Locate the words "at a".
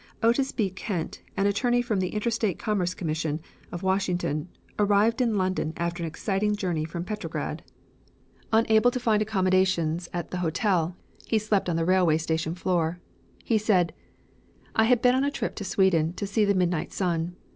10.11-10.37